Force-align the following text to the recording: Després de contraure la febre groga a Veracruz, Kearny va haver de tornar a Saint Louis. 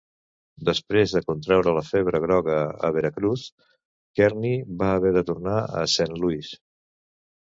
Després 0.67 1.11
de 1.15 1.19
contraure 1.25 1.73
la 1.77 1.83
febre 1.89 2.21
groga 2.23 2.55
a 2.87 2.89
Veracruz, 2.95 3.43
Kearny 4.21 4.55
va 4.79 4.87
haver 4.95 5.13
de 5.19 5.23
tornar 5.29 5.59
a 5.83 5.85
Saint 5.97 6.17
Louis. 6.25 6.51